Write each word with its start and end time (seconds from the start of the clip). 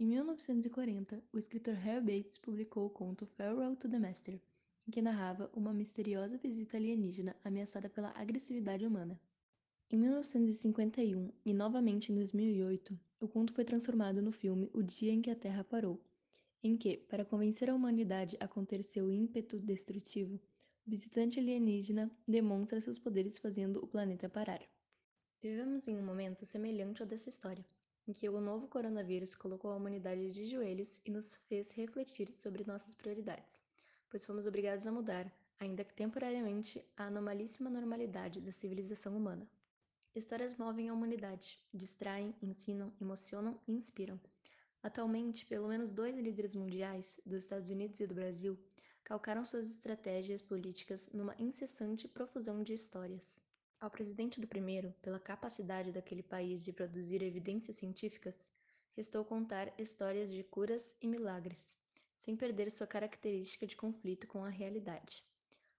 Em 0.00 0.06
1940, 0.06 1.22
o 1.32 1.38
escritor 1.38 1.74
Harry 1.74 2.00
Bates 2.04 2.38
publicou 2.38 2.86
o 2.86 2.90
conto 2.90 3.26
Farewell 3.26 3.76
to 3.76 3.88
the 3.88 3.98
Master, 3.98 4.40
em 4.86 4.90
que 4.90 5.02
narrava 5.02 5.50
uma 5.54 5.72
misteriosa 5.72 6.36
visita 6.38 6.76
alienígena 6.76 7.36
ameaçada 7.44 7.88
pela 7.88 8.12
agressividade 8.16 8.86
humana. 8.86 9.20
Em 9.90 9.98
1951 9.98 11.30
e 11.44 11.52
novamente 11.52 12.10
em 12.10 12.14
2008, 12.14 12.98
o 13.20 13.28
conto 13.28 13.52
foi 13.52 13.64
transformado 13.64 14.22
no 14.22 14.32
filme 14.32 14.70
O 14.72 14.82
Dia 14.82 15.12
em 15.12 15.20
que 15.20 15.30
a 15.30 15.36
Terra 15.36 15.62
Parou, 15.62 16.02
em 16.62 16.76
que, 16.76 16.96
para 16.96 17.24
convencer 17.24 17.68
a 17.68 17.74
humanidade 17.74 18.36
a 18.40 18.48
conter 18.48 18.82
seu 18.82 19.12
ímpeto 19.12 19.58
destrutivo, 19.58 20.40
o 20.86 20.90
visitante 20.90 21.38
alienígena 21.38 22.10
demonstra 22.26 22.80
seus 22.80 22.98
poderes 22.98 23.38
fazendo 23.38 23.84
o 23.84 23.86
planeta 23.86 24.28
parar. 24.28 24.62
Vivemos 25.40 25.86
em 25.86 25.96
um 25.96 26.04
momento 26.04 26.46
semelhante 26.46 27.02
ao 27.02 27.06
dessa 27.06 27.28
história, 27.28 27.64
em 28.06 28.12
que 28.12 28.28
o 28.28 28.40
novo 28.40 28.66
coronavírus 28.66 29.34
colocou 29.34 29.70
a 29.70 29.76
humanidade 29.76 30.32
de 30.32 30.46
joelhos 30.46 31.00
e 31.04 31.10
nos 31.10 31.36
fez 31.48 31.70
refletir 31.72 32.32
sobre 32.32 32.64
nossas 32.64 32.94
prioridades, 32.94 33.60
pois 34.10 34.26
fomos 34.26 34.46
obrigados 34.46 34.86
a 34.86 34.92
mudar, 34.92 35.32
ainda 35.58 35.84
que 35.84 35.94
temporariamente, 35.94 36.84
a 36.96 37.04
anomalíssima 37.04 37.70
normalidade 37.70 38.40
da 38.40 38.50
civilização 38.50 39.16
humana. 39.16 39.48
Histórias 40.14 40.54
movem 40.56 40.88
a 40.88 40.94
humanidade, 40.94 41.58
distraem, 41.72 42.34
ensinam, 42.42 42.92
emocionam 43.00 43.58
e 43.66 43.72
inspiram. 43.72 44.20
Atualmente, 44.82 45.46
pelo 45.46 45.68
menos 45.68 45.90
dois 45.90 46.16
líderes 46.16 46.54
mundiais, 46.54 47.20
dos 47.24 47.44
Estados 47.44 47.70
Unidos 47.70 48.00
e 48.00 48.06
do 48.06 48.14
Brasil, 48.14 48.58
calcaram 49.04 49.44
suas 49.44 49.70
estratégias 49.70 50.42
políticas 50.42 51.08
numa 51.12 51.34
incessante 51.38 52.08
profusão 52.08 52.62
de 52.62 52.74
histórias. 52.74 53.40
Ao 53.82 53.90
presidente 53.90 54.40
do 54.40 54.46
primeiro, 54.46 54.94
pela 55.02 55.18
capacidade 55.18 55.90
daquele 55.90 56.22
país 56.22 56.64
de 56.64 56.72
produzir 56.72 57.20
evidências 57.20 57.78
científicas, 57.78 58.48
restou 58.92 59.24
contar 59.24 59.74
histórias 59.76 60.30
de 60.30 60.44
curas 60.44 60.96
e 61.02 61.08
milagres, 61.08 61.76
sem 62.16 62.36
perder 62.36 62.70
sua 62.70 62.86
característica 62.86 63.66
de 63.66 63.76
conflito 63.76 64.28
com 64.28 64.44
a 64.44 64.48
realidade. 64.48 65.24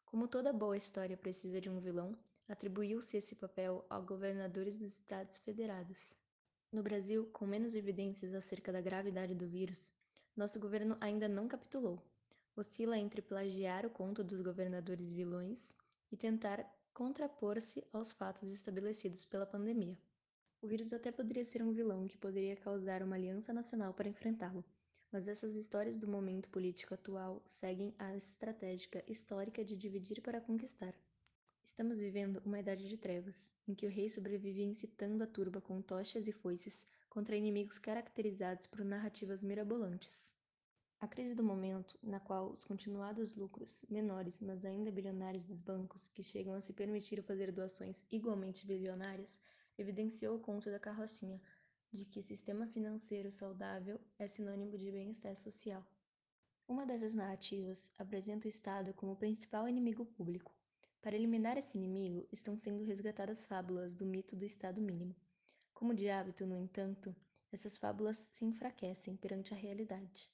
Como 0.03 0.27
toda 0.27 0.51
boa 0.51 0.75
história 0.75 1.15
precisa 1.15 1.61
de 1.61 1.69
um 1.69 1.79
vilão, 1.79 2.13
atribuiu-se 2.49 3.15
esse 3.15 3.37
papel 3.37 3.85
a 3.89 4.01
governadores 4.01 4.77
dos 4.77 4.99
Estados 4.99 5.37
Federados. 5.37 6.13
No 6.73 6.83
Brasil, 6.83 7.29
com 7.31 7.47
menos 7.47 7.73
evidências 7.73 8.33
acerca 8.33 8.73
da 8.73 8.81
gravidade 8.81 9.33
do 9.33 9.47
vírus, 9.47 9.93
nosso 10.35 10.59
governo 10.59 10.97
ainda 10.99 11.29
não 11.29 11.47
capitulou. 11.47 12.03
Oscila 12.53 12.97
entre 12.97 13.21
plagiar 13.21 13.85
o 13.85 13.89
conto 13.89 14.25
dos 14.25 14.41
governadores 14.41 15.13
vilões 15.13 15.73
e 16.11 16.17
tentar 16.17 16.69
contrapor-se 16.93 17.83
aos 17.91 18.11
fatos 18.11 18.51
estabelecidos 18.51 19.25
pela 19.25 19.47
pandemia. 19.47 19.97
O 20.61 20.67
vírus 20.67 20.93
até 20.93 21.11
poderia 21.11 21.43
ser 21.43 21.63
um 21.63 21.73
vilão 21.73 22.07
que 22.07 22.17
poderia 22.17 22.55
causar 22.55 23.01
uma 23.01 23.15
aliança 23.15 23.51
nacional 23.51 23.93
para 23.93 24.07
enfrentá-lo, 24.07 24.63
mas 25.11 25.27
essas 25.27 25.55
histórias 25.55 25.97
do 25.97 26.07
momento 26.07 26.49
político 26.49 26.93
atual 26.93 27.41
seguem 27.45 27.95
a 27.97 28.15
estratégia 28.15 29.03
histórica 29.07 29.65
de 29.65 29.75
dividir 29.75 30.21
para 30.21 30.39
conquistar. 30.39 30.93
Estamos 31.63 31.99
vivendo 31.99 32.41
uma 32.45 32.59
idade 32.59 32.87
de 32.87 32.97
trevas, 32.97 33.57
em 33.67 33.73
que 33.73 33.87
o 33.87 33.89
rei 33.89 34.07
sobrevive 34.07 34.63
incitando 34.63 35.23
a 35.23 35.27
turba 35.27 35.59
com 35.59 35.81
tochas 35.81 36.27
e 36.27 36.31
foices 36.31 36.85
contra 37.09 37.35
inimigos 37.35 37.79
caracterizados 37.79 38.67
por 38.67 38.85
narrativas 38.85 39.41
mirabolantes. 39.41 40.33
A 41.03 41.07
crise 41.07 41.35
do 41.35 41.43
momento, 41.43 41.99
na 42.01 42.17
qual 42.17 42.49
os 42.49 42.63
continuados 42.63 43.35
lucros, 43.35 43.83
menores 43.89 44.39
mas 44.39 44.63
ainda 44.63 44.89
bilionários 44.89 45.43
dos 45.43 45.59
bancos, 45.59 46.07
que 46.07 46.23
chegam 46.23 46.53
a 46.53 46.61
se 46.61 46.71
permitir 46.71 47.21
fazer 47.21 47.51
doações 47.51 48.05
igualmente 48.09 48.65
bilionárias, 48.65 49.41
evidenciou 49.77 50.37
o 50.37 50.39
conto 50.39 50.71
da 50.71 50.79
carrochinha 50.79 51.41
de 51.91 52.05
que 52.05 52.21
sistema 52.21 52.65
financeiro 52.67 53.33
saudável 53.33 53.99
é 54.17 54.29
sinônimo 54.29 54.77
de 54.77 54.89
bem-estar 54.93 55.35
social. 55.35 55.85
Uma 56.69 56.85
dessas 56.85 57.13
narrativas 57.13 57.91
apresenta 57.99 58.47
o 58.47 58.49
Estado 58.49 58.93
como 58.93 59.11
o 59.11 59.17
principal 59.17 59.67
inimigo 59.67 60.05
público. 60.05 60.55
Para 61.01 61.17
eliminar 61.17 61.57
esse 61.57 61.77
inimigo, 61.77 62.25
estão 62.31 62.55
sendo 62.55 62.85
resgatadas 62.85 63.45
fábulas 63.45 63.93
do 63.93 64.05
mito 64.05 64.37
do 64.37 64.45
Estado 64.45 64.79
mínimo. 64.79 65.13
Como 65.73 65.93
de 65.93 66.09
hábito, 66.09 66.45
no 66.45 66.55
entanto, 66.55 67.13
essas 67.51 67.75
fábulas 67.77 68.15
se 68.15 68.45
enfraquecem 68.45 69.17
perante 69.17 69.53
a 69.53 69.57
realidade. 69.57 70.31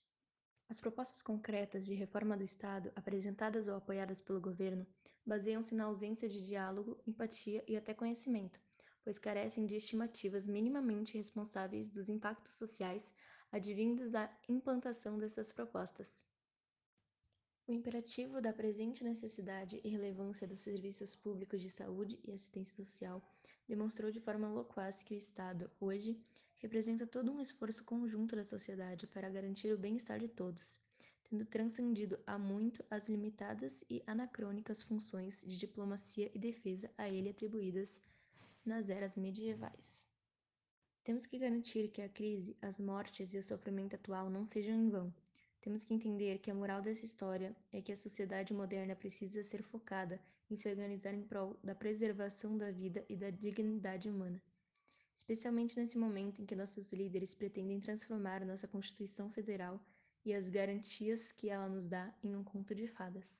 As 0.69 0.79
propostas 0.79 1.23
concretas 1.23 1.83
de 1.83 1.95
reforma 1.95 2.37
do 2.37 2.43
Estado, 2.43 2.91
apresentadas 2.95 3.67
ou 3.67 3.75
apoiadas 3.75 4.21
pelo 4.21 4.39
governo, 4.39 4.85
baseiam-se 5.25 5.73
na 5.73 5.85
ausência 5.85 6.29
de 6.29 6.45
diálogo, 6.45 7.01
empatia 7.07 7.63
e 7.67 7.75
até 7.75 7.91
conhecimento, 7.91 8.61
pois 9.03 9.17
carecem 9.17 9.65
de 9.65 9.75
estimativas 9.75 10.45
minimamente 10.45 11.17
responsáveis 11.17 11.89
dos 11.89 12.07
impactos 12.07 12.53
sociais 12.53 13.11
advindos 13.51 14.11
da 14.11 14.31
implantação 14.47 15.17
dessas 15.17 15.51
propostas. 15.51 16.23
O 17.67 17.71
imperativo 17.71 18.39
da 18.39 18.53
presente 18.53 19.03
necessidade 19.03 19.81
e 19.83 19.89
relevância 19.89 20.47
dos 20.47 20.59
serviços 20.59 21.15
públicos 21.15 21.63
de 21.63 21.71
saúde 21.71 22.19
e 22.23 22.31
assistência 22.31 22.83
social 22.83 23.23
demonstrou 23.67 24.11
de 24.11 24.19
forma 24.19 24.47
loquaz 24.47 25.01
que 25.01 25.15
o 25.15 25.17
Estado, 25.17 25.69
hoje, 25.79 26.19
representa 26.59 27.07
todo 27.07 27.31
um 27.31 27.39
esforço 27.39 27.83
conjunto 27.83 28.35
da 28.35 28.43
sociedade 28.43 29.07
para 29.07 29.29
garantir 29.29 29.73
o 29.73 29.77
bem-estar 29.77 30.19
de 30.19 30.27
todos, 30.27 30.79
tendo 31.23 31.45
transcendido 31.45 32.19
há 32.27 32.37
muito 32.37 32.83
as 32.89 33.07
limitadas 33.07 33.85
e 33.89 34.03
anacrônicas 34.05 34.83
funções 34.83 35.41
de 35.47 35.57
diplomacia 35.57 36.29
e 36.33 36.37
defesa 36.37 36.91
a 36.97 37.09
ele 37.09 37.29
atribuídas 37.29 38.01
nas 38.65 38.89
eras 38.89 39.15
medievais. 39.15 40.05
Temos 41.01 41.25
que 41.25 41.39
garantir 41.39 41.87
que 41.89 42.01
a 42.01 42.09
crise, 42.09 42.57
as 42.61 42.77
mortes 42.77 43.33
e 43.33 43.37
o 43.37 43.43
sofrimento 43.43 43.95
atual 43.95 44.29
não 44.29 44.43
sejam 44.43 44.75
em 44.75 44.89
vão. 44.89 45.13
Temos 45.61 45.85
que 45.85 45.93
entender 45.93 46.39
que 46.39 46.51
a 46.51 46.55
moral 46.55 46.81
dessa 46.81 47.05
história 47.05 47.55
é 47.71 47.81
que 47.81 47.91
a 47.91 47.97
sociedade 47.97 48.53
moderna 48.53 48.95
precisa 48.95 49.41
ser 49.43 49.63
focada 49.63 50.19
em 50.49 50.57
se 50.57 50.69
organizar 50.69 51.13
em 51.13 51.23
prol 51.23 51.57
da 51.63 51.73
preservação 51.73 52.57
da 52.57 52.69
vida 52.69 53.05
e 53.07 53.15
da 53.15 53.29
dignidade 53.29 54.09
humana 54.09 54.41
especialmente 55.19 55.77
nesse 55.77 55.97
momento 55.97 56.41
em 56.41 56.45
que 56.45 56.55
nossos 56.55 56.93
líderes 56.93 57.35
pretendem 57.35 57.81
transformar 57.81 58.45
nossa 58.45 58.69
Constituição 58.69 59.29
Federal 59.29 59.77
e 60.23 60.33
as 60.33 60.47
garantias 60.47 61.29
que 61.29 61.49
ela 61.49 61.67
nos 61.67 61.89
dá 61.89 62.13
em 62.23 62.37
um 62.37 62.43
conto 62.43 62.73
de 62.73 62.87
fadas. 62.87 63.37